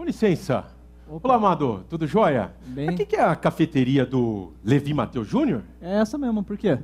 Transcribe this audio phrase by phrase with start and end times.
[0.00, 0.64] Com licença.
[1.06, 1.28] Opa.
[1.28, 2.54] Olá, Amado, tudo jóia?
[2.68, 2.88] Bem.
[2.88, 5.60] Aqui que é a cafeteria do Levi Mateus Júnior?
[5.78, 6.78] É essa mesmo, por quê?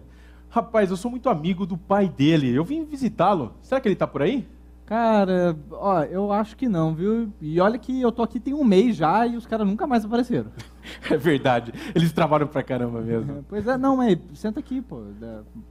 [0.51, 2.55] Rapaz, eu sou muito amigo do pai dele.
[2.55, 3.55] Eu vim visitá-lo.
[3.63, 4.47] Será que ele está por aí?
[4.85, 7.33] Cara, ó, eu acho que não, viu?
[7.41, 10.05] E olha que eu tô aqui tem um mês já e os caras nunca mais
[10.05, 10.51] apareceram.
[11.11, 11.73] É verdade.
[11.95, 13.39] Eles trabalham pra caramba mesmo.
[13.39, 15.03] É, pois é, não, mas senta aqui, pô.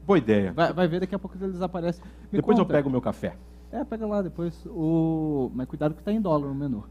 [0.05, 0.52] Boa ideia.
[0.52, 2.04] Vai, vai ver, daqui a pouco eles aparecem.
[2.04, 2.70] Me depois conta.
[2.70, 3.38] eu pego o meu café.
[3.71, 4.66] É, pega lá depois.
[4.66, 5.52] O...
[5.54, 6.84] Mas cuidado que tá em dólar no menu.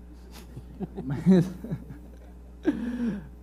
[1.04, 1.50] Mas.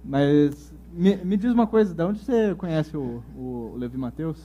[0.03, 4.37] mas me, me, diz uma coisa, de onde você conhece o, o Levi Mateus?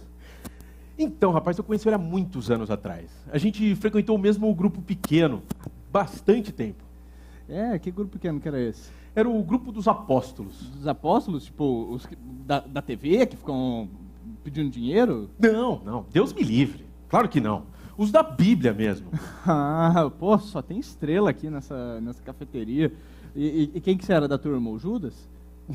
[0.98, 3.10] Então, rapaz, eu conheci ele há muitos anos atrás.
[3.30, 5.42] A gente frequentou o mesmo grupo pequeno,
[5.92, 6.84] bastante tempo.
[7.48, 8.90] É, que grupo pequeno que era esse?
[9.14, 10.68] Era o grupo dos apóstolos.
[10.70, 11.44] Dos apóstolos?
[11.44, 12.08] Tipo, os
[12.46, 13.88] da, da TV que ficam
[14.42, 15.30] pedindo dinheiro?
[15.38, 16.84] Não, não, Deus me livre.
[17.08, 17.64] Claro que não.
[17.96, 19.08] Os da Bíblia mesmo.
[19.46, 22.92] ah, pô, só tem estrela aqui nessa, nessa cafeteria.
[23.34, 24.70] E, e, quem que você era da turma?
[24.70, 25.28] O Judas?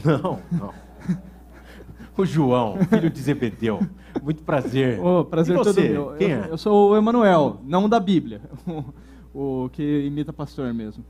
[0.05, 0.73] Não, não.
[2.17, 3.79] o João, filho de Zebedeu.
[4.21, 4.99] Muito prazer.
[4.99, 5.73] Oh, prazer e você?
[5.73, 6.15] todo meu.
[6.17, 6.49] Quem eu, é?
[6.49, 8.41] eu sou o Emanuel, não da Bíblia.
[9.33, 11.05] O, o que imita pastor mesmo.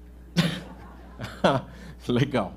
[2.07, 2.53] Legal.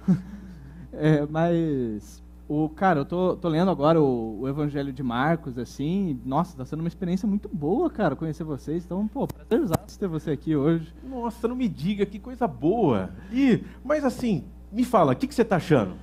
[0.92, 6.20] É, mas o cara, eu tô, tô lendo agora o, o, Evangelho de Marcos, assim,
[6.24, 8.84] nossa, tá sendo uma experiência muito boa, cara, conhecer vocês.
[8.84, 10.92] Então, pô, prazerzaço ter você aqui hoje.
[11.02, 13.10] Nossa, não me diga, que coisa boa.
[13.32, 15.94] E, mas assim, me fala, o que, que você tá achando?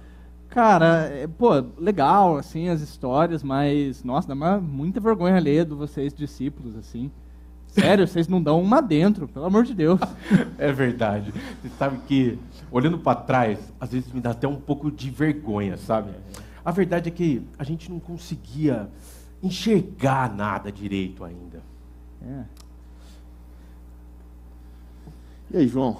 [0.49, 5.73] Cara, é, pô, legal, assim, as histórias, mas, nossa, dá uma, muita vergonha ler de
[5.73, 7.11] vocês, discípulos, assim.
[7.71, 9.99] Sério, vocês não dão uma dentro, pelo amor de Deus.
[10.57, 11.33] É verdade.
[11.61, 12.37] Você sabe que,
[12.69, 16.11] olhando para trás, às vezes me dá até um pouco de vergonha, sabe?
[16.63, 18.87] A verdade é que a gente não conseguia
[19.41, 21.63] enxergar nada direito ainda.
[22.21, 22.43] É.
[25.49, 25.97] E aí, João?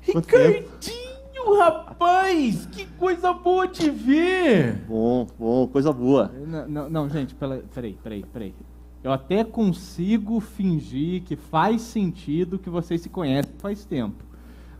[0.00, 2.66] Ricardinho, rapaz!
[2.66, 4.84] Que coisa boa te ver!
[4.88, 6.32] Bom, bom, coisa boa.
[6.46, 7.62] Não, não, não gente, peraí,
[8.02, 8.54] peraí, peraí.
[9.02, 14.24] Eu até consigo fingir que faz sentido que vocês se conhecem faz tempo.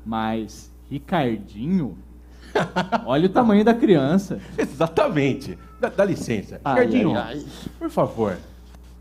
[0.05, 1.97] Mas Ricardinho,
[3.07, 4.41] olha o tamanho da criança.
[4.57, 5.57] Exatamente.
[5.81, 6.61] Dá, dá licença.
[6.65, 7.45] Ai, Ricardinho, ai, ai.
[7.79, 8.37] por favor.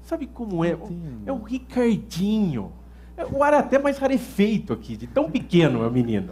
[0.04, 0.78] Sabe como é?
[1.26, 2.72] É o Ricardinho.
[3.18, 6.32] É, o ar é até mais rarefeito aqui, de tão pequeno é o menino.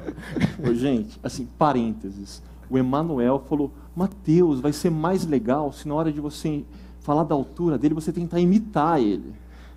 [0.64, 2.44] Ô, gente, assim, parênteses.
[2.70, 6.64] O Emanuel falou, Mateus, vai ser mais legal se na hora de você
[7.06, 9.32] falar da altura dele, você tentar imitar ele.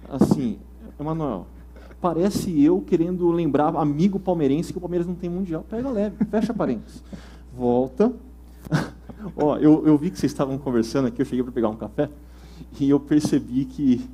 [0.08, 0.58] Assim,
[0.98, 1.46] Emanuel,
[2.00, 5.64] parece eu querendo lembrar amigo palmeirense que o Palmeiras não tem mundial.
[5.68, 7.04] Pega leve, fecha parênteses.
[7.54, 8.10] Volta.
[9.36, 12.08] Ó, eu, eu vi que vocês estavam conversando aqui, eu cheguei para pegar um café,
[12.80, 14.08] e eu percebi que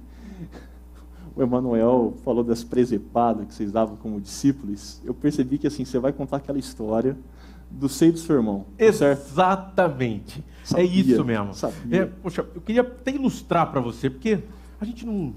[1.37, 5.01] o Emanuel falou das presepadas que vocês davam como discípulos.
[5.05, 7.17] Eu percebi que assim, você vai contar aquela história
[7.71, 8.67] do seio do seu irmão.
[8.77, 10.41] Tá Exatamente.
[10.41, 11.55] É sabia, é isso mesmo.
[11.55, 12.03] Sabia.
[12.03, 14.41] É, poxa, eu queria até ilustrar para você, porque
[14.81, 15.35] a gente não.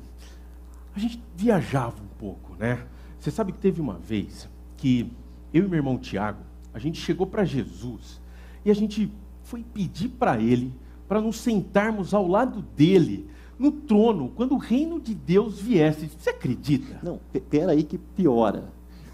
[0.96, 2.84] A gente viajava um pouco, né?
[3.20, 5.12] Você sabe que teve uma vez que
[5.54, 6.40] eu e meu irmão Tiago,
[6.74, 8.20] a gente chegou para Jesus
[8.66, 9.12] e a gente
[9.44, 10.74] foi pedir para ele
[11.08, 13.28] para nos sentarmos ao lado dele
[13.58, 16.10] no trono quando o reino de Deus viesse.
[16.18, 17.00] Você acredita?
[17.02, 18.72] Não, pera aí que piora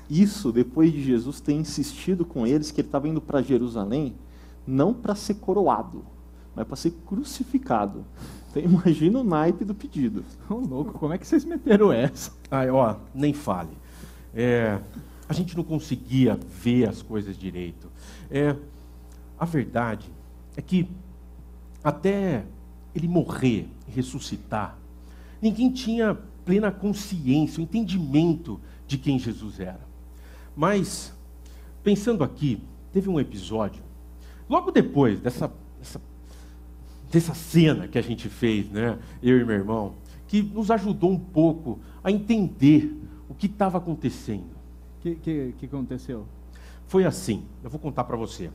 [0.09, 4.13] isso depois de Jesus ter insistido com eles que ele estava indo para Jerusalém,
[4.65, 6.05] não para ser coroado,
[6.55, 8.05] mas para ser crucificado.
[8.49, 10.23] Então imagina o naipe do pedido.
[10.49, 12.31] Ô, louco, como é que vocês meteram essa?
[12.49, 13.77] Ai, ó, nem fale.
[14.33, 14.79] É,
[15.27, 17.89] a gente não conseguia ver as coisas direito.
[18.29, 18.55] É,
[19.37, 20.09] a verdade
[20.55, 20.87] é que
[21.83, 22.45] até
[22.95, 24.77] ele morrer e ressuscitar,
[25.41, 29.81] ninguém tinha plena consciência, o entendimento de quem Jesus era.
[30.55, 31.13] Mas,
[31.83, 33.81] pensando aqui, teve um episódio,
[34.49, 36.01] logo depois dessa, dessa,
[37.11, 39.93] dessa cena que a gente fez, né, eu e meu irmão,
[40.27, 42.91] que nos ajudou um pouco a entender
[43.29, 44.53] o que estava acontecendo.
[44.97, 46.25] O que, que, que aconteceu?
[46.87, 48.49] Foi assim, eu vou contar para você.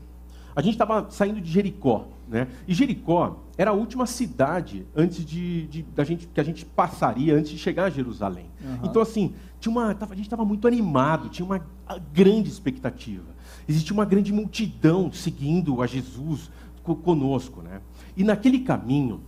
[0.55, 2.47] A gente estava saindo de Jericó, né?
[2.67, 7.35] E Jericó era a última cidade antes de, de, da gente que a gente passaria
[7.35, 8.47] antes de chegar a Jerusalém.
[8.61, 8.79] Uhum.
[8.83, 11.65] Então assim, tinha uma, a gente estava muito animado, tinha uma
[12.13, 13.23] grande expectativa.
[13.69, 16.49] Existia uma grande multidão seguindo a Jesus
[16.81, 17.81] conosco, né?
[18.17, 19.21] E naquele caminho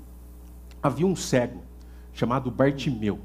[0.82, 1.62] havia um cego
[2.12, 3.20] chamado Bartimeu.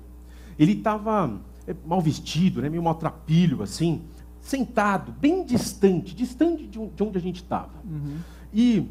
[0.58, 4.02] Ele estava é, mal vestido, né, meio maltrapilho assim,
[4.42, 7.72] sentado, bem distante, distante de onde a gente estava.
[7.82, 8.18] Uhum.
[8.52, 8.86] E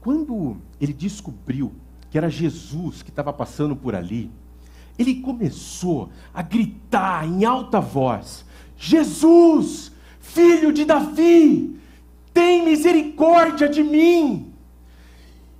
[0.00, 1.72] quando ele descobriu
[2.10, 4.32] que era Jesus que estava passando por ali,
[4.98, 8.44] ele começou a gritar em alta voz:
[8.76, 9.92] Jesus,
[10.32, 11.78] filho de Davi,
[12.32, 14.52] tem misericórdia de mim.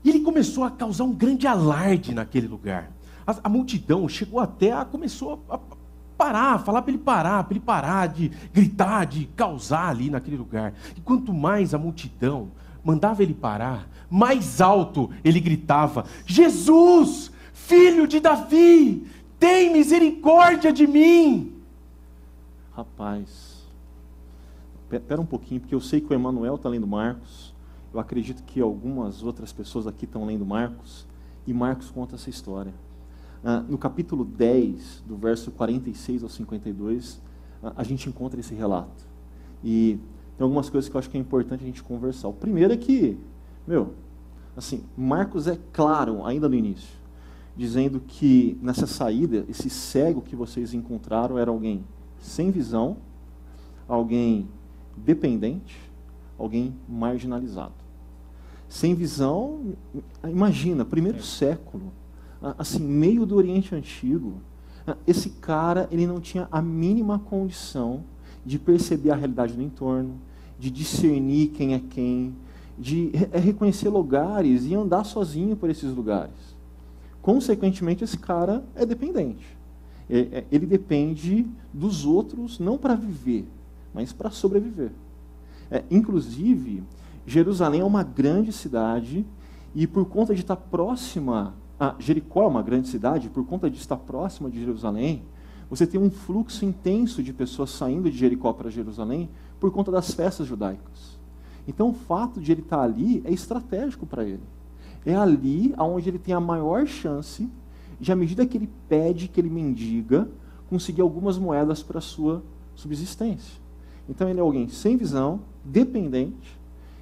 [0.05, 2.91] E ele começou a causar um grande alarde naquele lugar.
[3.27, 5.61] A, a multidão chegou até a começou a, a
[6.17, 10.75] parar, falar para ele parar, para ele parar de gritar, de causar ali naquele lugar.
[10.97, 12.51] E quanto mais a multidão
[12.85, 19.07] mandava ele parar, mais alto ele gritava: Jesus, filho de Davi,
[19.39, 21.53] tem misericórdia de mim.
[22.75, 23.48] Rapaz,
[24.97, 27.55] espera um pouquinho, porque eu sei que o Emanuel está lendo Marcos.
[27.93, 31.07] Eu acredito que algumas outras pessoas aqui estão lendo Marcos.
[31.47, 32.73] E Marcos conta essa história.
[33.45, 37.21] Ah, no capítulo 10, do verso 46 ao 52,
[37.63, 39.07] ah, a gente encontra esse relato.
[39.63, 39.99] E
[40.37, 42.29] tem algumas coisas que eu acho que é importante a gente conversar.
[42.29, 43.19] O primeiro é que,
[43.67, 43.95] meu,
[44.57, 46.97] assim, Marcos é claro ainda no início,
[47.57, 51.85] dizendo que nessa saída, esse cego que vocês encontraram era alguém
[52.21, 52.97] sem visão,
[53.89, 54.49] alguém
[55.05, 55.79] dependente,
[56.39, 57.75] alguém marginalizado.
[58.69, 59.75] Sem visão,
[60.25, 61.93] imagina, primeiro século,
[62.59, 64.35] assim, meio do Oriente Antigo,
[65.07, 68.05] esse cara, ele não tinha a mínima condição
[68.45, 70.15] de perceber a realidade do entorno,
[70.59, 72.35] de discernir quem é quem,
[72.79, 76.57] de é reconhecer lugares e andar sozinho por esses lugares.
[77.21, 79.45] Consequentemente, esse cara é dependente.
[80.09, 83.47] É, é, ele depende dos outros não para viver,
[83.93, 84.93] mas para sobreviver.
[85.71, 86.83] É, inclusive,
[87.27, 89.27] Jerusalém é uma grande cidade
[89.75, 93.77] e por conta de estar próxima a Jericó é uma grande cidade, por conta de
[93.77, 95.23] estar próxima de Jerusalém,
[95.71, 99.29] você tem um fluxo intenso de pessoas saindo de Jericó para Jerusalém
[99.61, 101.19] por conta das festas judaicas.
[101.69, 104.43] Então, o fato de ele estar ali é estratégico para ele.
[105.05, 107.49] É ali onde ele tem a maior chance
[108.01, 110.29] de, à medida que ele pede, que ele mendiga,
[110.69, 112.43] conseguir algumas moedas para a sua
[112.75, 113.61] subsistência.
[114.09, 116.59] Então, ele é alguém sem visão, dependente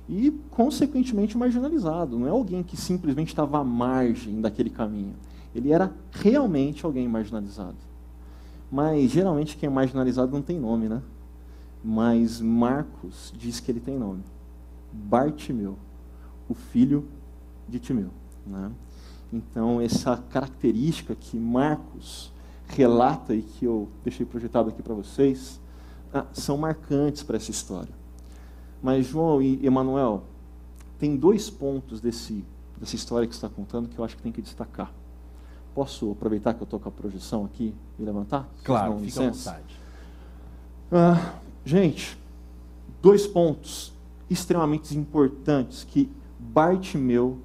[0.09, 2.19] e, consequentemente, marginalizado.
[2.19, 5.15] Não é alguém que simplesmente estava à margem daquele caminho.
[5.55, 7.77] Ele era realmente alguém marginalizado.
[8.71, 11.01] Mas, geralmente, quem é marginalizado não tem nome, né?
[11.89, 14.25] mas Marcos diz que ele tem nome.
[14.93, 15.77] Bartimeu,
[16.49, 17.07] o filho
[17.69, 18.11] de Timeu.
[18.45, 18.73] Né?
[19.33, 22.33] Então, essa característica que Marcos
[22.67, 25.61] relata e que eu deixei projetado aqui para vocês,
[26.33, 27.93] são marcantes para essa história.
[28.83, 30.25] Mas, João e Emanuel,
[30.99, 32.45] tem dois pontos desse,
[32.79, 34.93] dessa história que você está contando que eu acho que tem que destacar.
[35.75, 38.49] Posso aproveitar que eu estou com a projeção aqui e levantar?
[38.65, 39.81] Claro, fica à vontade.
[40.91, 41.35] Ah,
[41.67, 42.17] Gente,
[43.03, 43.93] dois pontos
[44.31, 46.09] extremamente importantes que
[46.39, 47.39] Bartimeu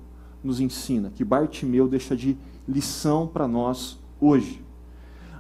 [0.44, 2.38] nos ensina, que Bartimeu deixa de
[2.68, 4.64] lição para nós hoje.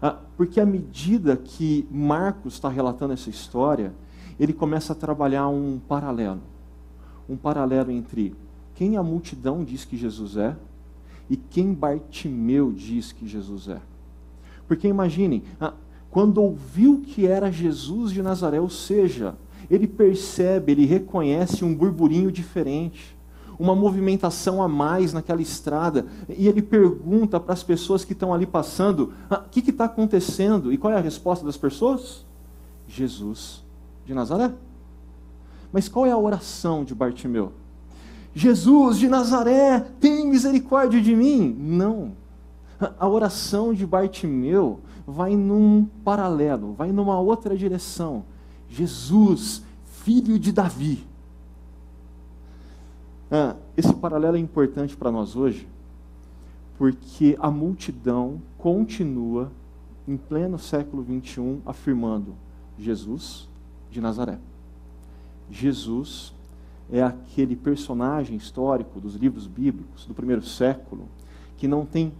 [0.01, 3.94] Ah, porque à medida que Marcos está relatando essa história,
[4.39, 6.42] ele começa a trabalhar um paralelo.
[7.30, 8.36] Um paralelo entre
[8.74, 10.57] quem a multidão diz que Jesus é
[11.30, 13.80] e quem Bartimeu diz que Jesus é.
[14.68, 15.74] Porque imaginem, ah,
[16.09, 19.36] quando ouviu que era Jesus de Nazaré, ou seja,
[19.69, 23.15] ele percebe, ele reconhece um burburinho diferente,
[23.61, 28.47] uma movimentação a mais naquela estrada, e ele pergunta para as pessoas que estão ali
[28.47, 30.73] passando: ah, o que está acontecendo?
[30.73, 32.25] E qual é a resposta das pessoas?
[32.87, 33.63] Jesus
[34.03, 34.51] de Nazaré.
[35.71, 37.53] Mas qual é a oração de Bartimeu?
[38.33, 41.56] Jesus de Nazaré, tem misericórdia de mim?
[41.57, 42.13] Não.
[42.99, 48.25] A oração de Bartimeu vai num paralelo, vai numa outra direção.
[48.68, 49.61] Jesus,
[50.03, 51.10] filho de Davi.
[53.31, 55.66] Ah, esse paralelo é importante para nós hoje,
[56.78, 59.50] porque a multidão continua,
[60.06, 62.35] em pleno século 21, afirmando:
[62.78, 63.47] Jesus
[63.90, 64.38] de Nazaré.
[65.50, 66.33] Jesus
[66.92, 71.07] é aquele personagem histórico dos livros bíblicos do primeiro século
[71.56, 72.11] que não tem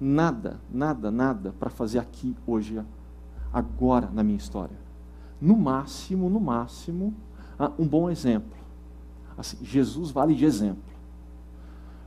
[0.00, 2.82] nada, nada, nada para fazer aqui, hoje,
[3.52, 4.76] agora na minha história.
[5.38, 7.12] No máximo, no máximo,
[7.58, 8.63] ah, um bom exemplo.
[9.36, 10.82] Assim, Jesus vale de exemplo.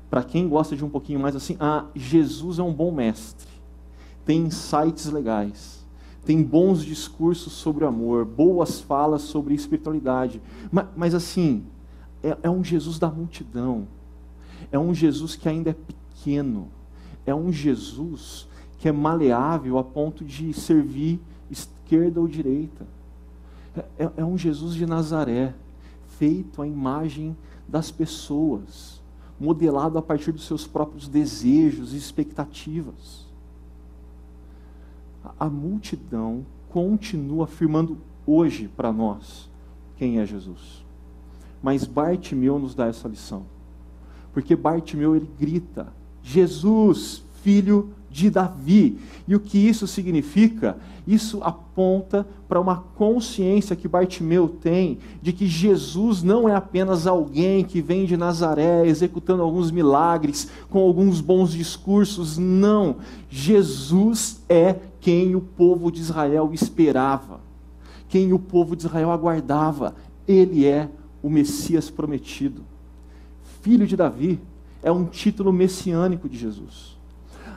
[0.10, 3.48] Para quem gosta de um pouquinho mais assim, ah, Jesus é um bom mestre.
[4.26, 5.86] Tem insights legais.
[6.26, 10.42] Tem bons discursos sobre amor, boas falas sobre espiritualidade.
[10.72, 11.64] Mas, mas assim,
[12.24, 13.88] é, é um Jesus da multidão.
[14.72, 16.70] É um Jesus que ainda é pequeno
[17.28, 18.48] é um Jesus
[18.80, 21.20] que é maleável a ponto de servir
[21.52, 22.88] esquerda ou direita.
[24.00, 25.54] É, é um Jesus de Nazaré,
[26.18, 27.36] feito à imagem
[27.68, 29.02] das pessoas,
[29.40, 33.26] modelado a partir dos seus próprios desejos e expectativas.
[35.40, 39.50] A multidão continua afirmando hoje para nós
[39.96, 40.86] quem é Jesus.
[41.62, 43.46] Mas Bartimeu nos dá essa lição.
[44.34, 45.92] Porque Bartimeu ele grita:
[46.24, 48.98] Jesus, filho de Davi.
[49.28, 50.78] E o que isso significa?
[51.06, 57.64] Isso aponta para uma consciência que Bartimeu tem de que Jesus não é apenas alguém
[57.64, 62.38] que vem de Nazaré executando alguns milagres, com alguns bons discursos.
[62.38, 62.98] Não.
[63.30, 67.40] Jesus é quem o povo de Israel esperava,
[68.10, 69.96] quem o povo de Israel aguardava.
[70.28, 70.90] Ele é
[71.22, 72.64] o Messias prometido.
[73.62, 74.40] Filho de Davi
[74.82, 76.97] é um título messiânico de Jesus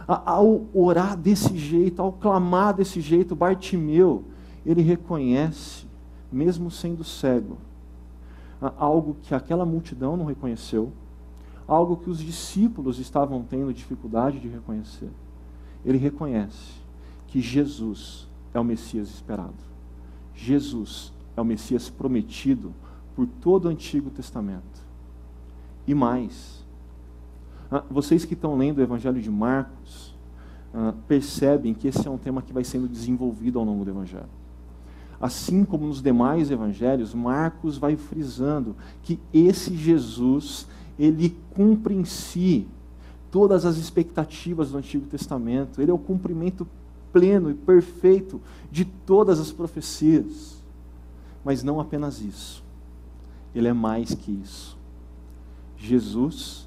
[0.07, 4.25] ao orar desse jeito, ao clamar desse jeito, Bartimeu,
[4.65, 5.87] ele reconhece,
[6.31, 7.59] mesmo sendo cego,
[8.77, 10.93] algo que aquela multidão não reconheceu,
[11.67, 15.11] algo que os discípulos estavam tendo dificuldade de reconhecer.
[15.85, 16.81] Ele reconhece
[17.29, 19.55] que Jesus é o Messias esperado.
[20.35, 22.75] Jesus é o Messias prometido
[23.15, 24.81] por todo o Antigo Testamento.
[25.87, 26.60] E mais,
[27.89, 30.15] vocês que estão lendo o Evangelho de Marcos,
[30.75, 34.29] ah, percebem que esse é um tema que vai sendo desenvolvido ao longo do Evangelho.
[35.21, 40.67] Assim como nos demais evangelhos, Marcos vai frisando que esse Jesus,
[40.99, 42.67] ele cumpre em si
[43.31, 45.83] todas as expectativas do Antigo Testamento.
[45.83, 46.67] Ele é o cumprimento
[47.13, 48.41] pleno e perfeito
[48.73, 50.63] de todas as profecias.
[51.45, 52.65] Mas não apenas isso.
[53.55, 54.79] Ele é mais que isso.
[55.77, 56.67] Jesus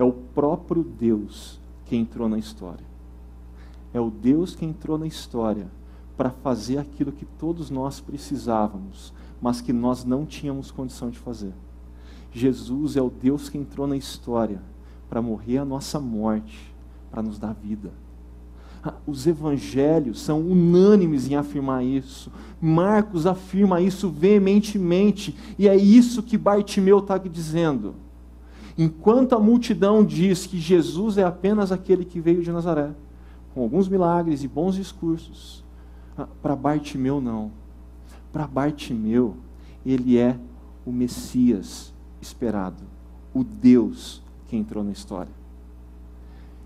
[0.00, 2.86] é o próprio Deus que entrou na história.
[3.92, 5.70] É o Deus que entrou na história
[6.16, 11.52] para fazer aquilo que todos nós precisávamos, mas que nós não tínhamos condição de fazer.
[12.32, 14.62] Jesus é o Deus que entrou na história
[15.06, 16.74] para morrer a nossa morte,
[17.10, 17.92] para nos dar vida.
[18.82, 22.32] Ah, os evangelhos são unânimes em afirmar isso.
[22.58, 27.94] Marcos afirma isso veementemente, e é isso que Bartimeu está dizendo.
[28.80, 32.94] Enquanto a multidão diz que Jesus é apenas aquele que veio de Nazaré,
[33.52, 35.62] com alguns milagres e bons discursos,
[36.16, 37.52] ah, para Bartimeu não.
[38.32, 39.36] Para Bartimeu,
[39.84, 40.34] ele é
[40.86, 42.82] o Messias esperado,
[43.34, 45.32] o Deus que entrou na história.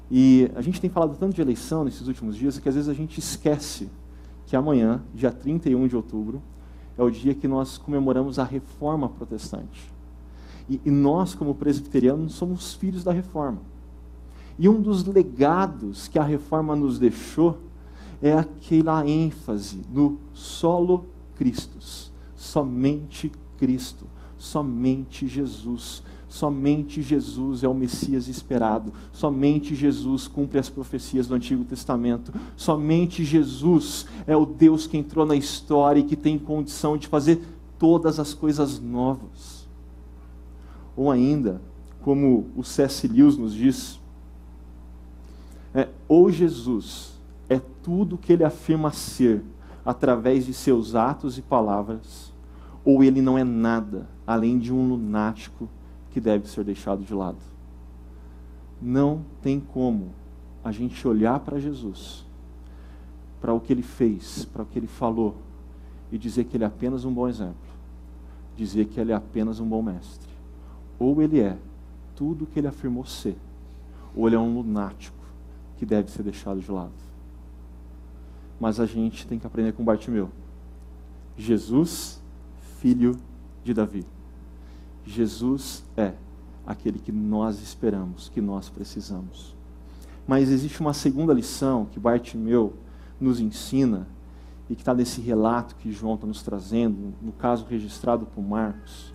[0.09, 2.95] E a gente tem falado tanto de eleição nesses últimos dias que às vezes a
[2.95, 3.91] gente esquece
[4.47, 6.41] que amanhã, dia 31 de outubro,
[6.97, 9.93] é o dia que nós comemoramos a reforma protestante.
[10.69, 13.61] E, e nós, como presbiterianos, somos filhos da reforma.
[14.59, 17.59] E um dos legados que a reforma nos deixou
[18.23, 21.05] é aquela ênfase no solo
[21.37, 24.07] Christus, somente Cristo,
[24.39, 26.03] somente Jesus.
[26.27, 28.93] Somente Jesus é o Messias esperado.
[29.13, 32.33] Somente Jesus cumpre as profecias do Antigo Testamento.
[32.57, 37.41] Somente Jesus é o Deus que entrou na história e que tem condição de fazer
[37.79, 39.54] todas as coisas novas.
[40.97, 41.61] Ou ainda,
[42.03, 43.09] como o C.S.
[43.09, 44.01] Lewis nos diz,
[45.75, 49.43] é, ou Jesus é tudo que ele afirma ser
[49.85, 52.33] através de seus atos e palavras,
[52.85, 55.69] ou ele não é nada além de um lunático
[56.11, 57.39] que deve ser deixado de lado.
[58.81, 60.11] Não tem como
[60.63, 62.25] a gente olhar para Jesus,
[63.41, 65.37] para o que ele fez, para o que ele falou,
[66.11, 67.55] e dizer que ele é apenas um bom exemplo,
[68.57, 70.34] dizer que ele é apenas um bom mestre.
[70.99, 71.59] Ou ele é
[72.15, 73.37] tudo o que ele afirmou ser,
[74.15, 75.25] ou ele é um lunático
[75.77, 76.93] que deve ser deixado de lado.
[78.61, 80.31] Mas a gente tem que aprender com Bartimeu.
[81.37, 82.23] Jesus,
[82.79, 83.17] filho
[83.65, 84.05] de Davi.
[85.05, 86.15] Jesus é
[86.67, 89.55] aquele que nós esperamos, que nós precisamos.
[90.27, 92.73] Mas existe uma segunda lição que Bartimeu
[93.21, 94.07] nos ensina
[94.71, 99.14] e que está nesse relato que João está nos trazendo, no caso registrado por Marcos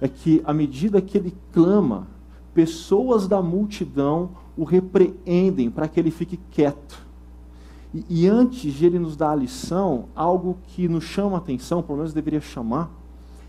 [0.00, 2.06] é que, à medida que ele clama,
[2.52, 7.04] pessoas da multidão o repreendem para que ele fique quieto.
[7.92, 11.82] E, e, antes de ele nos dar a lição, algo que nos chama a atenção,
[11.82, 12.90] pelo menos deveria chamar,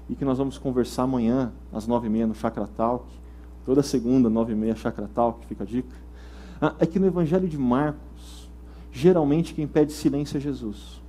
[0.09, 3.05] e que nós vamos conversar amanhã, às nove e meia, no Chakra Talk,
[3.65, 5.95] toda segunda, nove e meia, Chakra Talk, fica a dica,
[6.61, 8.49] ah, é que no Evangelho de Marcos,
[8.91, 11.01] geralmente quem pede silêncio é Jesus.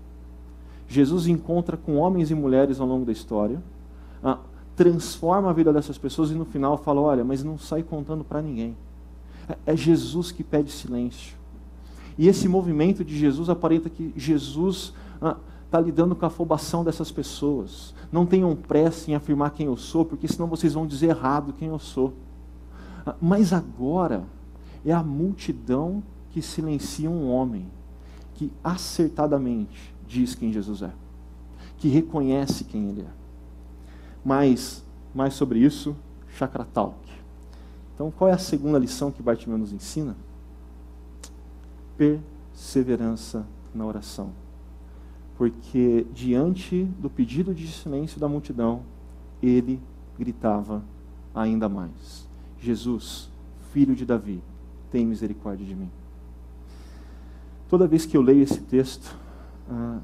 [0.89, 3.63] Jesus encontra com homens e mulheres ao longo da história,
[4.23, 4.39] ah,
[4.77, 8.43] transforma a vida dessas pessoas e no final fala: olha, mas não sai contando para
[8.43, 8.77] ninguém.
[9.49, 11.37] É, é Jesus que pede silêncio.
[12.19, 17.11] E esse movimento de Jesus aparenta que Jesus está ah, lidando com a afobação dessas
[17.11, 17.95] pessoas.
[18.11, 21.69] Não tenham pressa em afirmar quem eu sou, porque senão vocês vão dizer errado quem
[21.69, 22.15] eu sou.
[23.05, 24.25] Ah, mas agora
[24.85, 27.67] é a multidão que silencia um homem
[28.35, 30.93] que acertadamente diz quem Jesus é,
[31.79, 33.26] que reconhece quem ele é.
[34.27, 35.95] Mais, mais sobre isso,
[36.37, 36.97] Chakra Talk.
[37.95, 40.17] Então, qual é a segunda lição que Bartimeu nos ensina?
[41.97, 44.33] Perseverança na oração.
[45.39, 48.83] Porque diante do pedido de silêncio da multidão,
[49.41, 49.81] ele
[50.19, 50.83] gritava
[51.33, 52.29] ainda mais:
[52.59, 53.31] Jesus,
[53.71, 54.43] filho de Davi,
[54.91, 55.91] tem misericórdia de mim.
[57.69, 59.17] Toda vez que eu leio esse texto,
[59.71, 60.01] ah,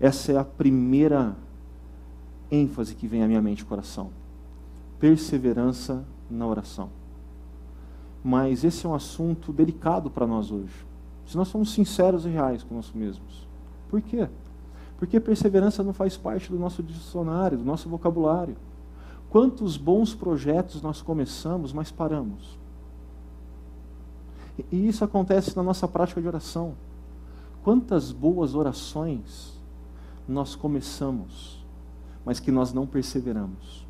[0.00, 1.36] essa é a primeira
[2.50, 4.10] ênfase que vem à minha mente e coração.
[4.98, 6.90] Perseverança na oração.
[8.22, 10.86] Mas esse é um assunto delicado para nós hoje.
[11.26, 13.46] Se nós somos sinceros e reais com nós mesmos.
[13.88, 14.28] Por quê?
[14.98, 18.56] Porque perseverança não faz parte do nosso dicionário, do nosso vocabulário.
[19.30, 22.58] Quantos bons projetos nós começamos, mas paramos?
[24.70, 26.74] E isso acontece na nossa prática de oração.
[27.62, 29.58] Quantas boas orações
[30.28, 31.63] nós começamos,
[32.24, 33.86] mas que nós não perseveramos?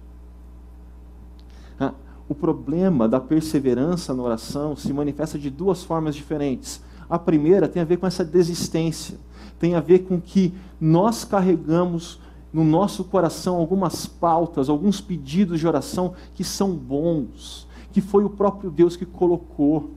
[1.79, 1.93] Ah,
[2.29, 6.83] o problema da perseverança na oração se manifesta de duas formas diferentes.
[7.09, 9.19] A primeira tem a ver com essa desistência,
[9.59, 12.19] tem a ver com que nós carregamos
[12.53, 18.31] no nosso coração algumas pautas, alguns pedidos de oração que são bons, que foi o
[18.31, 19.91] próprio Deus que colocou.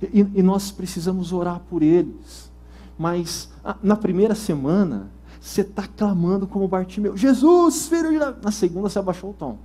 [0.00, 2.50] E, e nós precisamos orar por eles.
[2.98, 3.50] Mas
[3.82, 8.38] na primeira semana, você está clamando como Bartimeu: Jesus, filho de Davi.
[8.42, 9.58] Na segunda, você abaixou o tom: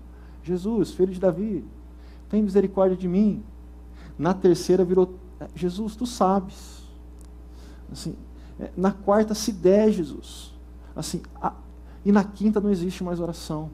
[0.44, 1.66] Jesus, filho de Davi,
[2.30, 3.44] tem misericórdia de mim.
[4.18, 6.82] Na terceira, virou: é, Jesus, tu sabes.
[7.92, 8.16] Assim,
[8.60, 10.54] é, na quarta, se der, Jesus.
[10.96, 11.54] Assim, a,
[12.06, 13.70] e na quinta não existe mais oração.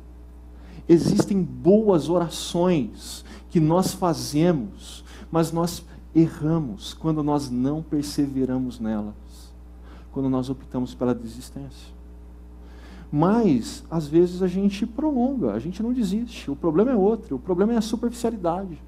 [0.88, 5.84] Existem boas orações que nós fazemos, mas nós
[6.16, 9.14] erramos quando nós não perseveramos nelas,
[10.18, 11.94] quando nós optamos pela desistência.
[13.12, 16.50] Mas, às vezes, a gente prolonga, a gente não desiste.
[16.50, 18.82] O problema é outro, o problema é a superficialidade.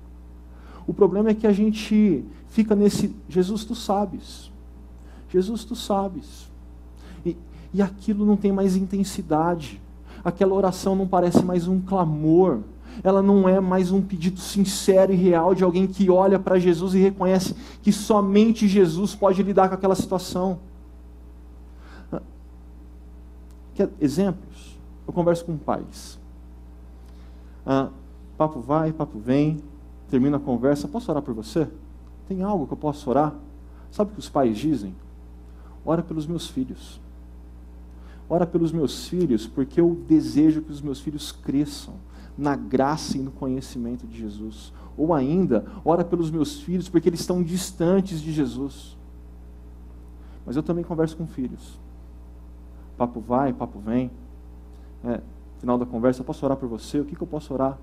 [0.88, 4.52] O problema é que a gente fica nesse, Jesus, tu sabes.
[5.32, 6.50] Jesus, tu sabes.
[7.24, 7.38] E,
[7.72, 9.80] e aquilo não tem mais intensidade.
[10.26, 12.62] Aquela oração não parece mais um clamor,
[13.04, 16.96] ela não é mais um pedido sincero e real de alguém que olha para Jesus
[16.96, 20.68] e reconhece que somente Jesus pode lidar com aquela situação.
[23.80, 24.78] Quer exemplos?
[25.08, 26.20] Eu converso com pais.
[27.66, 27.88] Ah,
[28.38, 29.64] papo vai, papo vem,
[30.10, 30.86] termina a conversa.
[30.86, 31.66] Posso orar por você?
[32.28, 33.34] Tem algo que eu possa orar?
[33.90, 34.94] Sabe o que os pais dizem?
[35.86, 37.00] Ora pelos meus filhos.
[38.30, 41.94] Ora pelos meus filhos, porque eu desejo que os meus filhos cresçam
[42.38, 44.74] na graça e no conhecimento de Jesus.
[44.98, 48.98] Ou ainda, ora pelos meus filhos, porque eles estão distantes de Jesus.
[50.46, 51.80] Mas eu também converso com filhos.
[53.00, 54.12] Papo vai, papo vem.
[55.04, 55.20] É,
[55.60, 57.00] final da conversa, posso orar por você?
[57.00, 57.80] O que, que eu posso orar?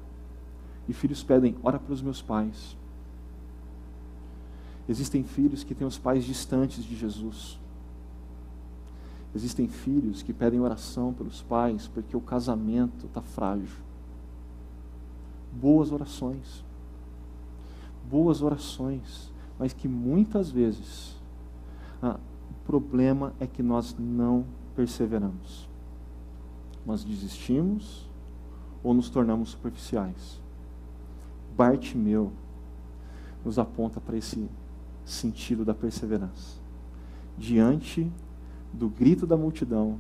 [0.89, 2.77] E filhos pedem, ora pelos meus pais.
[4.89, 7.59] Existem filhos que têm os pais distantes de Jesus.
[9.35, 13.87] Existem filhos que pedem oração pelos pais porque o casamento está frágil
[15.61, 16.65] boas orações.
[18.09, 21.17] Boas orações, mas que muitas vezes
[22.01, 24.45] ah, o problema é que nós não
[24.77, 25.67] perseveramos.
[26.85, 28.07] Nós desistimos
[28.85, 30.41] ou nos tornamos superficiais.
[31.57, 32.31] Bartimeu
[33.45, 34.49] nos aponta para esse
[35.05, 36.61] sentido da perseverança.
[37.39, 38.11] Diante
[38.73, 39.99] do grito da multidão,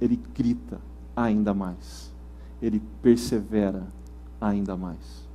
[0.00, 0.80] ele grita
[1.16, 2.12] ainda mais.
[2.60, 3.86] Ele persevera
[4.40, 5.26] ainda mais.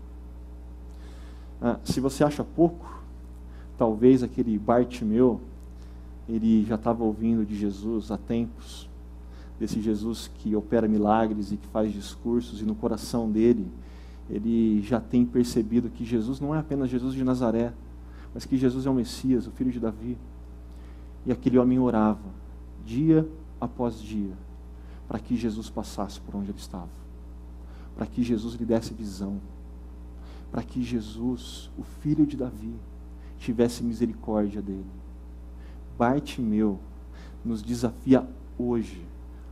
[1.62, 3.02] Ah, se você acha pouco,
[3.78, 5.40] talvez aquele Bartimeu,
[6.28, 8.90] ele já estava ouvindo de Jesus há tempos,
[9.60, 13.68] desse Jesus que opera milagres e que faz discursos, e no coração dele,
[14.30, 17.74] ele já tem percebido que Jesus não é apenas Jesus de Nazaré,
[18.34, 20.18] mas que Jesus é o Messias, o filho de Davi.
[21.26, 22.30] E aquele homem orava,
[22.86, 23.28] dia
[23.60, 24.34] após dia,
[25.08, 27.04] para que Jesus passasse por onde ele estava
[27.96, 29.40] para que Jesus lhe desse visão,
[30.52, 32.74] para que Jesus, o filho de Davi,
[33.38, 34.86] tivesse misericórdia dele.
[35.98, 36.80] Bartimeu
[37.44, 38.28] nos desafia
[38.58, 39.06] hoje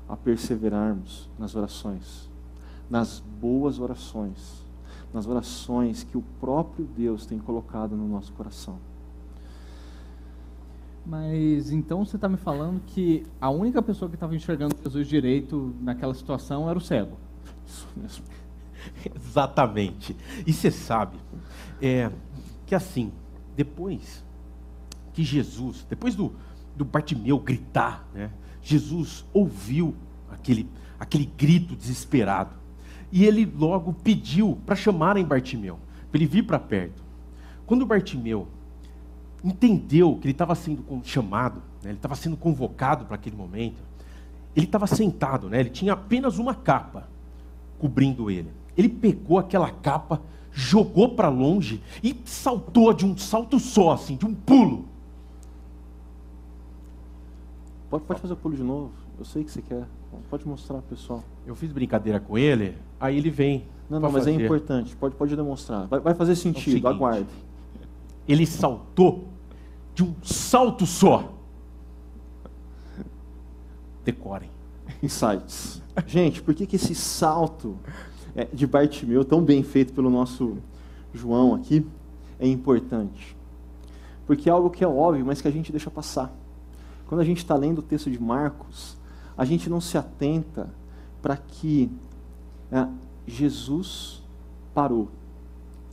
[0.08, 2.30] a perseverarmos nas orações,
[2.89, 4.65] nas boas orações,
[5.13, 8.77] nas orações que o próprio Deus tem colocado no nosso coração.
[11.06, 15.73] Mas então você está me falando que a única pessoa que estava enxergando Jesus direito
[15.82, 17.17] naquela situação era o cego.
[17.65, 18.25] Isso mesmo.
[19.15, 20.15] Exatamente.
[20.45, 21.17] E você sabe
[21.82, 22.12] é,
[22.65, 23.12] que assim,
[23.56, 24.23] depois
[25.22, 26.34] que Jesus, depois do,
[26.76, 28.32] do Bartimeu gritar, né,
[28.62, 29.96] Jesus ouviu
[30.32, 30.68] aquele,
[31.00, 32.56] aquele grito desesperado.
[33.12, 35.78] E ele logo pediu para chamarem Bartimeu,
[36.10, 37.04] para ele vir para perto.
[37.68, 38.48] Quando Bartimeu
[39.44, 43.82] entendeu que ele estava sendo chamado, né, ele estava sendo convocado para aquele momento,
[44.56, 47.08] ele estava sentado, né, ele tinha apenas uma capa
[47.78, 48.50] cobrindo ele.
[48.76, 54.26] Ele pegou aquela capa, jogou para longe e saltou de um salto só, assim, de
[54.26, 54.90] um pulo.
[57.91, 58.89] Pode, pode fazer o pulo de novo.
[59.19, 59.86] Eu sei que você quer.
[60.30, 61.21] Pode mostrar, pessoal.
[61.45, 63.65] Eu fiz brincadeira com ele, aí ele vem.
[63.89, 64.41] Não, não, mas é fazer.
[64.41, 64.95] é importante.
[64.95, 65.88] Pode, pode demonstrar.
[65.88, 67.27] Vai, vai fazer sentido, é seguinte, aguarde.
[68.25, 69.25] Ele saltou
[69.93, 71.34] de um salto só.
[74.06, 74.49] Decorem.
[75.04, 75.84] Insights.
[76.08, 77.77] Gente, por que, que esse salto
[78.34, 80.58] é, de Bartimeu, tão bem feito pelo nosso
[81.13, 81.86] João aqui,
[82.39, 83.36] é importante?
[84.25, 86.34] Porque é algo que é óbvio, mas que a gente deixa passar.
[87.12, 88.95] Quando a gente está lendo o texto de Marcos,
[89.38, 90.69] a gente não se atenta
[91.21, 91.91] para que
[92.71, 92.88] é,
[93.28, 94.24] Jesus
[94.74, 95.10] parou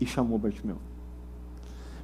[0.00, 0.76] e chamou Bartimeu.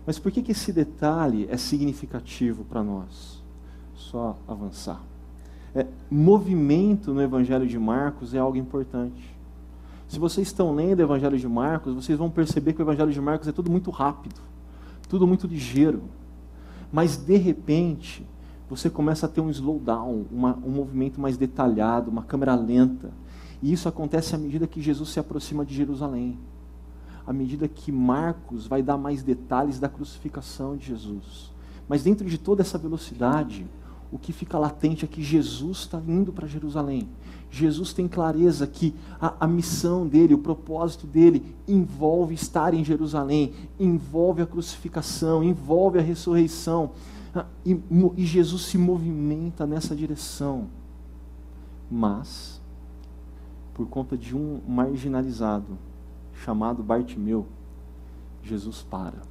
[0.05, 3.41] Mas por que, que esse detalhe é significativo para nós?
[3.95, 5.01] Só avançar.
[5.77, 9.33] É, movimento no Evangelho de Marcos é algo importante.
[10.09, 13.21] Se vocês estão lendo o Evangelho de Marcos, vocês vão perceber que o Evangelho de
[13.21, 14.41] Marcos é tudo muito rápido,
[15.09, 16.03] tudo muito ligeiro.
[16.93, 18.27] Mas, de repente,
[18.69, 23.13] você começa a ter um slowdown, uma, um movimento mais detalhado, uma câmera lenta.
[23.63, 26.39] E isso acontece à medida que Jesus se aproxima de Jerusalém.
[27.27, 31.53] À medida que Marcos vai dar mais detalhes da crucificação de Jesus.
[31.89, 33.67] Mas dentro de toda essa velocidade,
[34.11, 37.09] o que fica latente é que Jesus está indo para Jerusalém.
[37.51, 43.53] Jesus tem clareza que a, a, missão dele, o propósito dele, envolve estar em Jerusalém,
[43.79, 46.93] envolve a crucificação, envolve a ressurreição.
[47.35, 47.81] Ah, e,
[48.17, 50.69] e Jesus se movimenta nessa direção.
[51.91, 52.61] Mas,
[53.73, 55.77] por conta de um marginalizado
[56.33, 57.47] chamado Bartimeu,
[58.43, 59.23] Jesus para.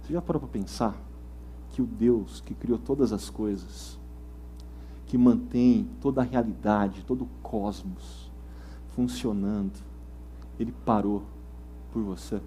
[0.00, 0.94] Você já parou para pensar
[1.70, 3.98] que o Deus que criou todas as coisas,
[5.06, 8.30] que mantém toda a realidade, todo o cosmos
[8.90, 9.82] funcionando,
[10.58, 11.24] ele parou
[11.92, 12.40] por você?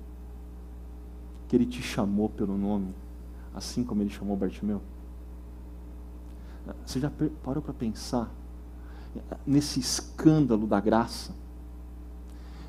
[1.48, 2.94] Que ele te chamou pelo nome?
[3.58, 4.82] Assim como ele chamou Bartimeu?
[6.86, 7.12] Você já
[7.44, 8.32] parou para pensar
[9.46, 11.34] nesse escândalo da graça?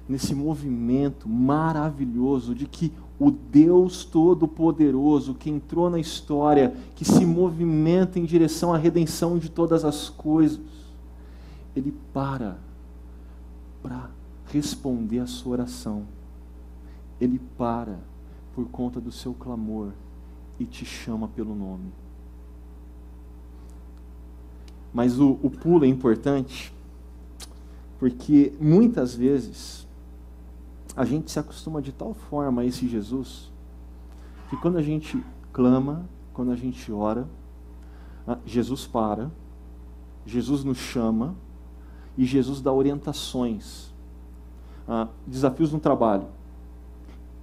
[0.08, 8.18] Nesse movimento maravilhoso de que o Deus Todo-Poderoso, que entrou na história, que se movimenta
[8.18, 10.60] em direção à redenção de todas as coisas,
[11.76, 12.56] ele para
[13.82, 14.10] para
[14.46, 16.04] responder a sua oração.
[17.20, 17.98] Ele para
[18.54, 19.92] por conta do seu clamor
[20.58, 21.92] e te chama pelo nome.
[24.92, 26.72] Mas o, o pulo é importante,
[27.98, 29.86] porque muitas vezes
[30.96, 33.52] a gente se acostuma de tal forma a esse Jesus,
[34.50, 37.28] que quando a gente clama, quando a gente ora,
[38.26, 39.30] ah, Jesus para,
[40.26, 41.34] Jesus nos chama
[42.16, 43.92] e Jesus dá orientações.
[44.88, 46.26] Ah, desafios no trabalho,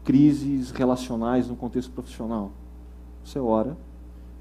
[0.04, 2.52] crises relacionais no contexto profissional
[3.26, 3.76] você ora,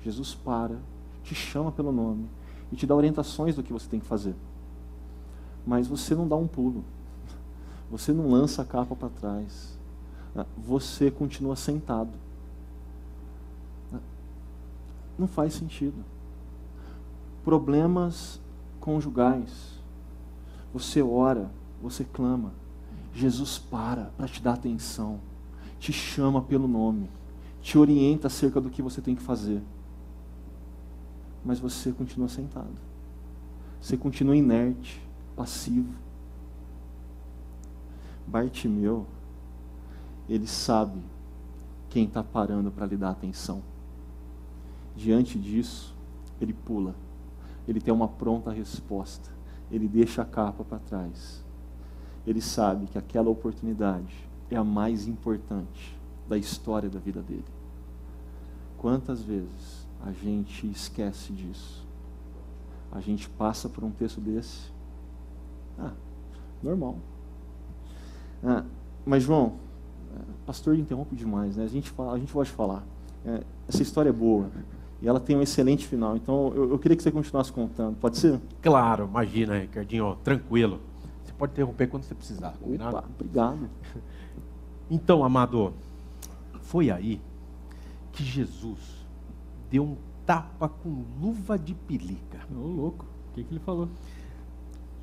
[0.04, 0.76] Jesus para,
[1.22, 2.28] te chama pelo nome
[2.70, 4.36] e te dá orientações do que você tem que fazer.
[5.66, 6.84] Mas você não dá um pulo.
[7.90, 9.78] Você não lança a capa para trás.
[10.58, 12.10] Você continua sentado.
[15.18, 16.04] Não faz sentido.
[17.42, 18.38] Problemas
[18.80, 19.80] conjugais.
[20.74, 22.52] Você ora, você clama.
[23.14, 25.20] Jesus para para te dar atenção.
[25.78, 27.08] Te chama pelo nome
[27.64, 29.62] te orienta acerca do que você tem que fazer.
[31.42, 32.76] Mas você continua sentado.
[33.80, 35.02] Você continua inerte,
[35.34, 35.94] passivo.
[38.26, 39.06] Bartimeu,
[40.28, 41.00] ele sabe
[41.88, 43.62] quem está parando para lhe dar atenção.
[44.94, 45.94] Diante disso,
[46.38, 46.94] ele pula.
[47.66, 49.30] Ele tem uma pronta resposta.
[49.70, 51.42] Ele deixa a capa para trás.
[52.26, 54.14] Ele sabe que aquela oportunidade
[54.50, 55.98] é a mais importante
[56.28, 57.53] da história da vida dele.
[58.84, 61.86] Quantas vezes a gente esquece disso?
[62.92, 64.70] A gente passa por um texto desse.
[65.78, 65.92] Ah,
[66.62, 66.98] normal.
[68.44, 68.62] Ah,
[69.06, 69.54] mas, João,
[70.14, 71.64] é, pastor interrompe demais, né?
[71.64, 72.84] A gente, fala, a gente pode falar.
[73.24, 74.50] É, essa história é boa.
[75.00, 76.14] E ela tem um excelente final.
[76.14, 77.96] Então, eu, eu, queria que você continuasse contando.
[77.96, 78.38] Pode ser?
[78.60, 80.78] Claro, imagina, Ricardinho, tranquilo.
[81.24, 82.52] Você pode interromper quando você precisar.
[82.60, 82.98] Combinado?
[82.98, 83.66] Opa, obrigado.
[84.90, 85.72] Então, amado,
[86.60, 87.18] foi aí
[88.14, 88.78] que Jesus
[89.70, 92.40] deu um tapa com luva de pelica.
[92.50, 93.88] Ô, louco, o que, que ele falou?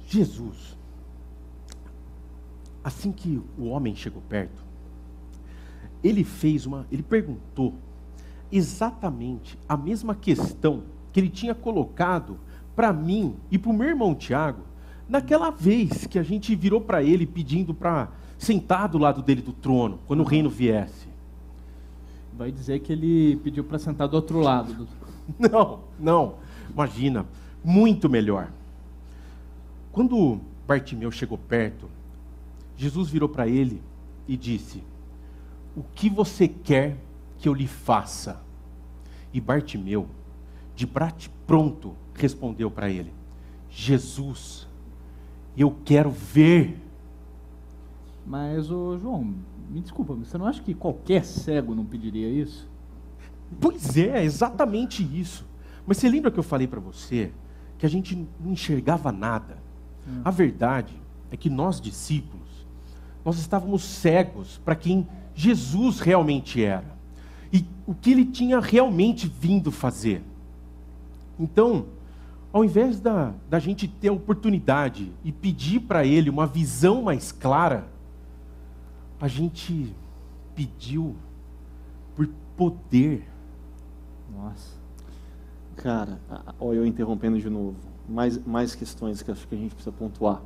[0.07, 0.81] Jesus
[2.83, 4.63] assim que o homem chegou perto,
[6.03, 7.75] ele fez uma, ele perguntou
[8.51, 12.39] exatamente a mesma questão que ele tinha colocado
[12.75, 14.63] para mim e para o meu irmão Tiago,
[15.07, 19.53] naquela vez que a gente virou para ele pedindo para sentar do lado dele do
[19.53, 21.10] trono, quando o reino viesse.
[22.41, 24.73] Vai dizer que ele pediu para sentar do outro lado.
[24.73, 24.87] Do...
[25.37, 26.35] Não, não.
[26.71, 27.23] Imagina,
[27.63, 28.51] muito melhor.
[29.91, 31.87] Quando Bartimeu chegou perto,
[32.75, 33.79] Jesus virou para ele
[34.27, 34.83] e disse:
[35.77, 36.97] O que você quer
[37.37, 38.41] que eu lhe faça?
[39.31, 40.07] E Bartimeu,
[40.75, 43.13] de bate pronto, respondeu para ele:
[43.69, 44.67] Jesus,
[45.55, 46.75] eu quero ver.
[48.25, 49.31] Mas, ô, João,
[49.71, 52.69] me desculpa, você não acha que qualquer cego não pediria isso?
[53.59, 55.45] Pois é, exatamente isso.
[55.85, 57.31] Mas você lembra que eu falei para você
[57.77, 59.57] que a gente não enxergava nada?
[60.07, 60.21] Hum.
[60.23, 60.93] A verdade
[61.31, 62.67] é que nós, discípulos,
[63.23, 66.99] nós estávamos cegos para quem Jesus realmente era
[67.51, 70.21] e o que ele tinha realmente vindo fazer.
[71.39, 71.85] Então,
[72.53, 77.31] ao invés da, da gente ter a oportunidade e pedir para ele uma visão mais
[77.31, 77.87] clara,
[79.21, 79.95] a gente
[80.55, 81.15] pediu
[82.15, 83.29] por poder.
[84.35, 84.81] Nossa.
[85.75, 86.19] Cara,
[86.59, 87.75] olha eu interrompendo de novo.
[88.09, 90.41] Mais, mais questões que acho que a gente precisa pontuar.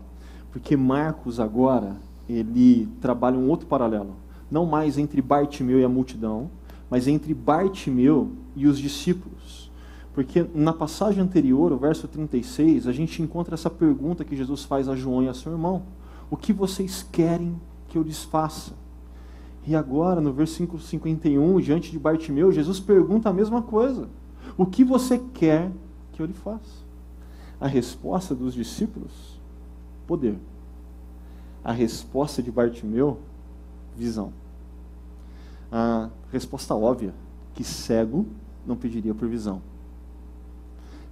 [0.52, 1.96] Porque Marcos agora,
[2.28, 4.18] ele trabalha um outro paralelo.
[4.52, 6.52] Não mais entre Bartimeu e a multidão,
[6.90, 9.72] mas entre Bartimeu e os discípulos.
[10.14, 14.88] Porque na passagem anterior, o verso 36, a gente encontra essa pergunta que Jesus faz
[14.90, 15.84] a João e a seu irmão:
[16.30, 17.60] O que vocês querem
[17.95, 18.73] que eu lhes faça?
[19.65, 24.10] E agora, no versículo 51, diante de Bartimeu, Jesus pergunta a mesma coisa:
[24.58, 25.71] O que você quer
[26.12, 26.84] que eu lhe faça?
[27.58, 29.39] A resposta dos discípulos:
[30.05, 30.38] Poder.
[31.63, 33.17] A resposta de Bartimeu:
[33.95, 34.34] Visão.
[35.71, 37.13] A resposta óbvia:
[37.53, 38.25] que cego
[38.67, 39.62] não pediria por visão.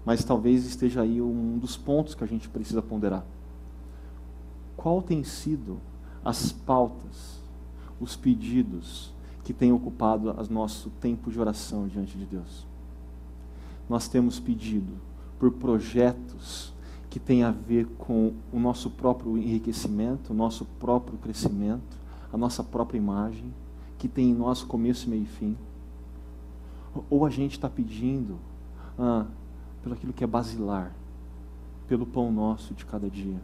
[0.03, 3.25] Mas talvez esteja aí um dos pontos que a gente precisa ponderar.
[4.75, 5.79] Qual tem sido
[6.23, 7.41] as pautas,
[7.99, 12.65] os pedidos que têm ocupado o nosso tempo de oração diante de Deus?
[13.89, 14.93] Nós temos pedido
[15.37, 16.73] por projetos
[17.09, 21.97] que têm a ver com o nosso próprio enriquecimento, o nosso próprio crescimento,
[22.31, 23.53] a nossa própria imagem,
[23.99, 25.57] que tem em nós começo, meio e fim.
[27.09, 28.37] Ou a gente está pedindo
[28.97, 29.25] ah,
[29.83, 30.91] pelo aquilo que é basilar,
[31.87, 33.39] pelo pão nosso de cada dia.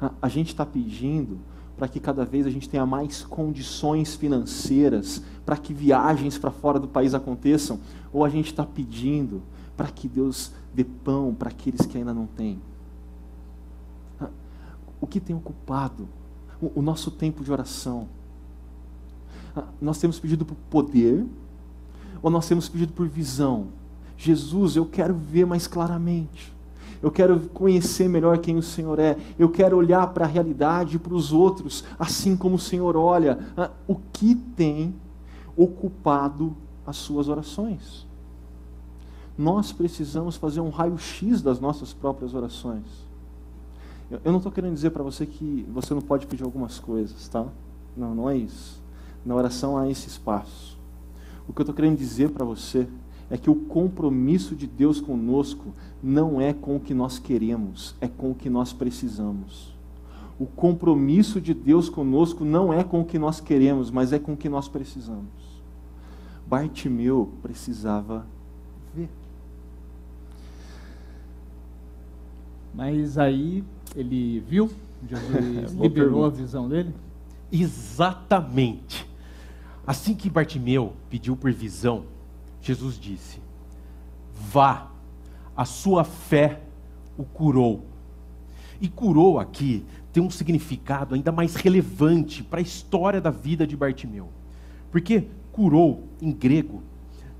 [0.00, 1.38] A, a gente está pedindo
[1.76, 6.78] para que cada vez a gente tenha mais condições financeiras para que viagens para fora
[6.78, 7.80] do país aconteçam,
[8.12, 9.42] ou a gente está pedindo
[9.76, 12.60] para que Deus dê pão para aqueles que ainda não têm.
[15.00, 16.08] O que tem ocupado
[16.60, 18.08] o, nosso tempo de oração?
[19.80, 21.26] Nós temos pedido por poder,
[22.22, 23.66] ou nós temos pedido por visão?
[24.16, 26.53] Jesus, eu quero ver mais claramente.
[27.04, 29.18] Eu quero conhecer melhor quem o Senhor é.
[29.38, 33.40] Eu quero olhar para a realidade e para os outros, assim como o Senhor olha.
[33.54, 34.94] Ah, o que tem
[35.54, 38.06] ocupado as suas orações?
[39.36, 42.86] Nós precisamos fazer um raio-x das nossas próprias orações.
[44.10, 47.44] Eu não estou querendo dizer para você que você não pode pedir algumas coisas, tá?
[47.94, 48.82] Não, não é isso.
[49.26, 50.78] Na oração há esse espaço.
[51.46, 52.88] O que eu estou querendo dizer para você
[53.30, 58.06] é que o compromisso de Deus conosco não é com o que nós queremos, é
[58.06, 59.72] com o que nós precisamos.
[60.38, 64.34] O compromisso de Deus conosco não é com o que nós queremos, mas é com
[64.34, 65.24] o que nós precisamos.
[66.46, 68.26] Bartimeu precisava
[68.94, 69.08] ver.
[72.74, 73.64] Mas aí
[73.96, 74.70] ele viu,
[75.08, 76.92] Jesus liberou a visão dele?
[77.50, 79.08] Exatamente.
[79.86, 82.04] Assim que Bartimeu pediu por visão,
[82.60, 83.38] Jesus disse:
[84.34, 84.90] Vá,
[85.56, 86.60] a sua fé
[87.16, 87.84] o curou.
[88.80, 93.76] E curou aqui tem um significado ainda mais relevante para a história da vida de
[93.76, 94.28] Bartimeu.
[94.92, 96.84] Porque curou, em grego,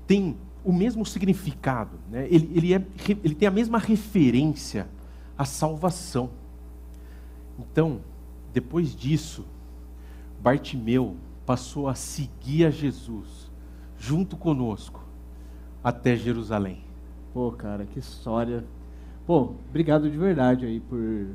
[0.05, 2.27] tem o mesmo significado, né?
[2.29, 2.85] ele, ele, é,
[3.23, 4.89] ele tem a mesma referência
[5.37, 6.31] à salvação.
[7.57, 8.01] Então,
[8.53, 9.45] depois disso,
[10.41, 13.49] Bartimeu passou a seguir a Jesus
[13.97, 15.01] junto conosco
[15.81, 16.84] até Jerusalém.
[17.35, 18.63] Pô, cara, que história.
[19.27, 21.27] Pô, obrigado de verdade aí por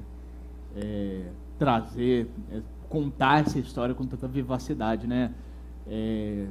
[0.75, 1.27] é,
[1.59, 5.35] trazer, é, contar essa história com tanta vivacidade, né?
[5.87, 6.47] É,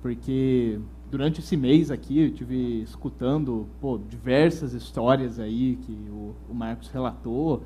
[0.00, 0.80] porque
[1.10, 6.88] durante esse mês aqui eu tive escutando pô, diversas histórias aí que o, o Marcos
[6.88, 7.62] relatou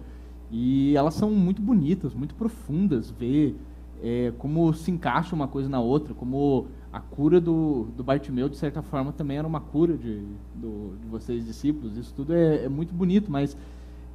[0.50, 3.56] E elas são muito bonitas, muito profundas, ver
[4.02, 8.56] é, como se encaixa uma coisa na outra, como a cura do, do Bartimeu, de
[8.56, 10.24] certa forma, também era uma cura de,
[10.54, 11.96] do, de vocês, discípulos.
[11.96, 13.56] Isso tudo é, é muito bonito, mas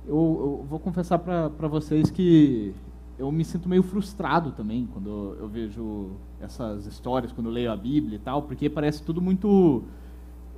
[0.05, 2.73] eu, eu vou confessar para vocês que
[3.17, 6.11] eu me sinto meio frustrado também quando eu vejo
[6.41, 9.83] essas histórias, quando eu leio a Bíblia e tal, porque parece tudo muito.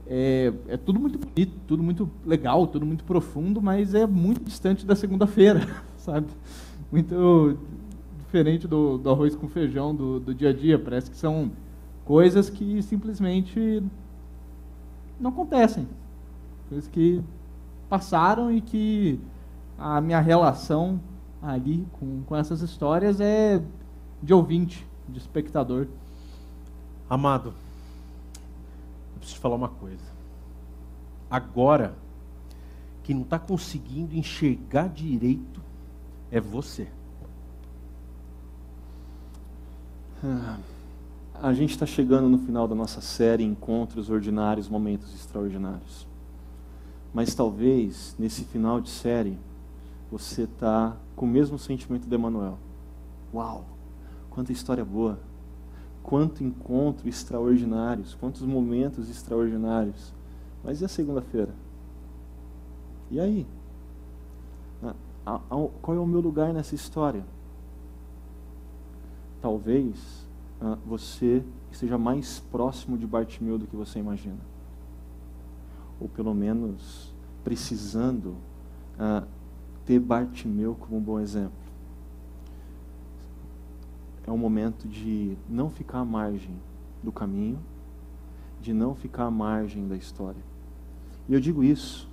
[0.09, 4.85] É, é tudo muito bonito, tudo muito legal, tudo muito profundo, mas é muito distante
[4.85, 6.27] da segunda-feira, sabe?
[6.91, 7.57] Muito
[8.19, 10.79] diferente do, do, arroz com feijão do, do dia a dia.
[10.79, 11.51] Parece que são
[12.07, 13.83] coisas que simplesmente
[15.19, 15.85] não acontecem.
[16.69, 17.21] Coisas que
[17.89, 19.19] passaram e que
[19.77, 20.99] a minha relação
[21.41, 23.61] ali com, com essas histórias é
[24.23, 25.87] de ouvinte, de espectador.
[27.09, 27.49] Amado,
[29.13, 30.17] eu preciso te falar uma coisa.
[31.29, 31.93] Agora,
[33.03, 35.61] quem não está conseguindo enxergar direito
[36.31, 36.87] é você.
[40.23, 40.57] Ah,
[41.41, 46.07] a gente está chegando no final da nossa série Encontros Ordinários, Momentos Extraordinários.
[47.13, 49.37] Mas talvez, nesse final de série,
[50.11, 52.57] você está com o mesmo sentimento de Emanuel.
[53.33, 53.65] Uau!
[54.29, 55.19] Quanta história boa!
[56.01, 60.13] Quanto encontro extraordinários, quantos momentos extraordinários.
[60.63, 61.53] Mas e a segunda-feira?
[63.11, 63.45] E aí?
[65.81, 67.25] Qual é o meu lugar nessa história?
[69.41, 70.26] Talvez
[70.61, 74.39] ah, você esteja mais próximo de Bartimeu do que você imagina.
[75.99, 78.35] Ou pelo menos precisando
[78.99, 79.25] uh,
[79.85, 81.67] ter Bartimeu como um bom exemplo.
[84.25, 86.55] É um momento de não ficar à margem
[87.01, 87.59] do caminho,
[88.61, 90.41] de não ficar à margem da história.
[91.29, 92.07] E eu digo isso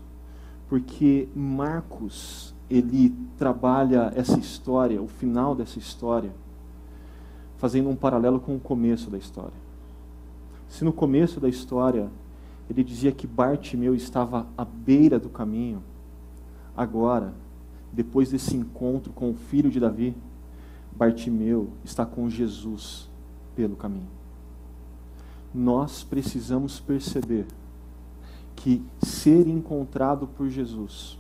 [0.69, 6.35] porque Marcos, ele trabalha essa história, o final dessa história,
[7.65, 9.57] fazendo um paralelo com o começo da história.
[10.69, 12.11] Se no começo da história
[12.69, 15.83] ele dizia que Bartimeu estava à beira do caminho,
[16.77, 17.33] agora
[17.91, 20.15] depois desse encontro com o filho de Davi,
[20.93, 23.09] Bartimeu está com Jesus
[23.57, 24.11] pelo caminho.
[25.55, 27.47] Nós precisamos perceber
[28.55, 31.19] que ser encontrado por Jesus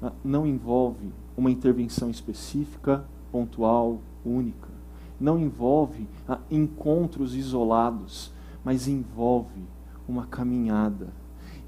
[0.00, 4.77] ah, não envolve uma intervenção específica, pontual, única.
[5.20, 8.32] Não envolve ah, encontros isolados,
[8.64, 9.62] mas envolve
[10.08, 11.08] uma caminhada,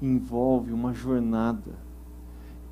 [0.01, 1.73] envolve uma jornada,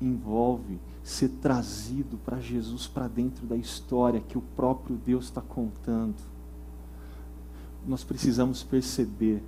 [0.00, 6.16] envolve ser trazido para Jesus para dentro da história que o próprio Deus está contando.
[7.86, 9.42] Nós precisamos perceber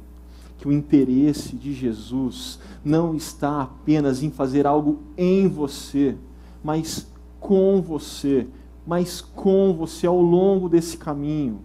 [0.58, 6.16] que o interesse de Jesus não está apenas em fazer algo em você,
[6.62, 7.06] mas
[7.40, 8.46] com você,
[8.86, 11.60] mas com você ao longo desse caminho.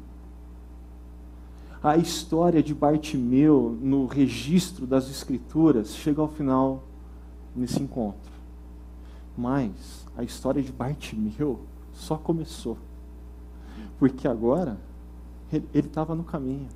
[1.82, 6.84] A história de Bartimeu no registro das Escrituras chega ao final
[7.56, 8.32] nesse encontro.
[9.38, 11.60] Mas a história de Bartimeu
[11.93, 12.77] só começou.
[13.99, 14.77] Porque agora
[15.51, 16.67] ele estava no caminho.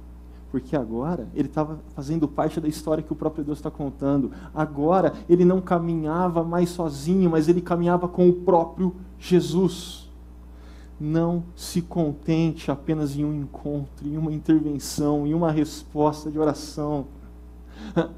[0.51, 4.32] Porque agora ele estava fazendo parte da história que o próprio Deus está contando.
[4.54, 10.11] Agora ele não caminhava mais sozinho, mas ele caminhava com o próprio Jesus.
[11.03, 17.07] Não se contente apenas em um encontro, em uma intervenção, em uma resposta de oração.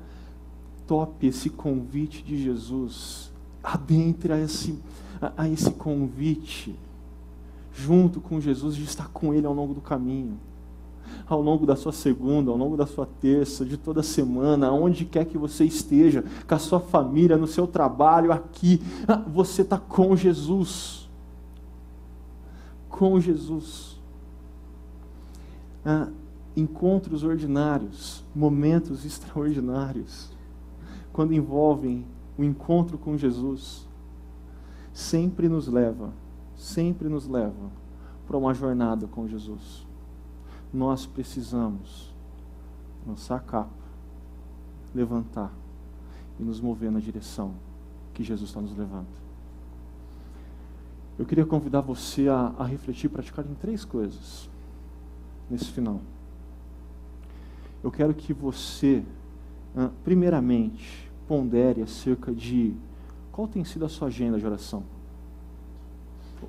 [0.86, 3.32] Tope esse convite de Jesus
[3.64, 4.78] adentre a esse,
[5.22, 6.78] a, a esse convite,
[7.74, 10.38] junto com Jesus, de estar com Ele ao longo do caminho
[11.28, 15.26] ao longo da sua segunda, ao longo da sua terça, de toda semana, aonde quer
[15.26, 20.16] que você esteja, com a sua família, no seu trabalho, aqui, ah, você está com
[20.16, 21.03] Jesus.
[22.94, 24.00] Com Jesus.
[25.84, 26.10] Ah,
[26.56, 30.32] encontros ordinários, momentos extraordinários,
[31.12, 32.06] quando envolvem
[32.38, 33.88] o encontro com Jesus
[34.94, 36.14] sempre nos leva,
[36.56, 37.72] sempre nos leva
[38.28, 39.86] para uma jornada com Jesus.
[40.72, 42.14] Nós precisamos
[43.06, 43.72] lançar a capa,
[44.94, 45.52] levantar
[46.40, 47.54] e nos mover na direção
[48.14, 49.23] que Jesus está nos levando.
[51.18, 54.50] Eu queria convidar você a, a refletir, praticar em três coisas
[55.50, 56.02] nesse final.
[57.84, 59.04] Eu quero que você,
[59.76, 62.74] ah, primeiramente, pondere acerca de
[63.32, 64.84] qual tem sido a sua agenda de oração.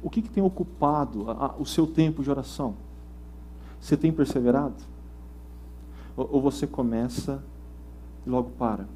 [0.03, 2.75] O que, que tem ocupado a, a, o seu tempo de oração?
[3.81, 4.83] Você tem perseverado?
[6.17, 7.43] Ou, ou você começa
[8.27, 8.89] e logo para?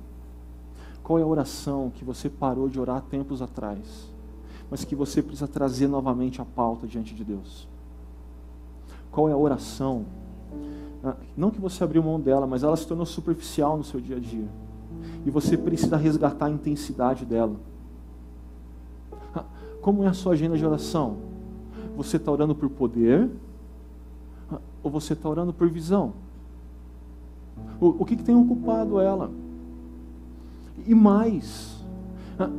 [1.03, 4.18] Qual é a oração que você parou de orar tempos atrás?
[4.71, 7.69] Mas que você precisa trazer novamente a pauta diante de Deus.
[9.11, 10.05] Qual é a oração?
[11.03, 14.16] Ah, não que você abriu mão dela, mas ela se tornou superficial no seu dia
[14.16, 14.49] a dia.
[15.25, 17.57] E você precisa resgatar a intensidade dela.
[19.35, 19.45] Ah,
[19.81, 21.16] como é a sua agenda de oração?
[21.97, 23.31] Você está orando por poder?
[24.51, 26.12] Ah, ou você está orando por visão?
[27.81, 29.31] O, o que, que tem ocupado ela?
[30.87, 31.78] E mais,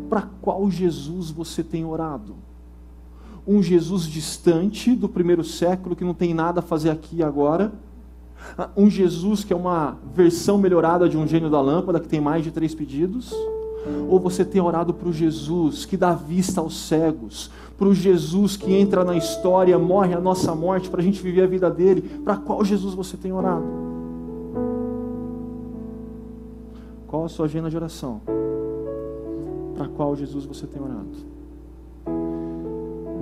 [0.10, 2.36] para qual Jesus você tem orado?
[3.48, 7.72] Um Jesus distante do primeiro século que não tem nada a fazer aqui e agora?
[8.76, 12.44] Um Jesus que é uma versão melhorada de um gênio da lâmpada que tem mais
[12.44, 13.34] de três pedidos?
[14.10, 18.58] Ou você tem orado para o Jesus que dá vista aos cegos, para o Jesus
[18.58, 22.02] que entra na história, morre a nossa morte para a gente viver a vida dele?
[22.24, 23.66] Para qual Jesus você tem orado?
[27.08, 28.22] Qual a sua agenda de oração?
[29.80, 31.08] Para qual Jesus você tem orado.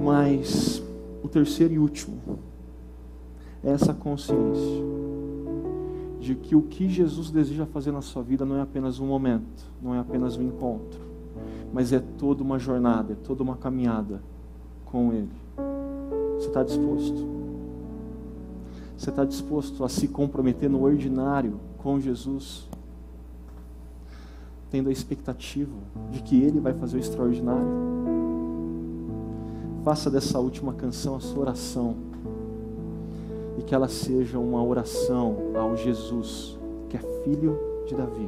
[0.03, 0.81] Mas
[1.23, 2.39] o terceiro e último
[3.63, 4.83] é essa consciência
[6.19, 9.71] de que o que Jesus deseja fazer na sua vida não é apenas um momento,
[9.79, 10.99] não é apenas um encontro,
[11.71, 14.19] mas é toda uma jornada, é toda uma caminhada
[14.83, 15.29] com Ele.
[16.39, 17.27] Você está disposto?
[18.97, 22.67] Você está disposto a se comprometer no ordinário com Jesus?
[24.69, 25.75] Tendo a expectativa
[26.11, 27.67] de que Ele vai fazer o extraordinário.
[29.83, 31.95] Faça dessa última canção a sua oração
[33.57, 36.57] e que ela seja uma oração ao Jesus,
[36.89, 37.57] que é filho
[37.87, 38.27] de Davi.